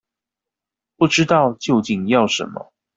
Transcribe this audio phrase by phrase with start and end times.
[0.97, 2.71] 不知道究竟要什麼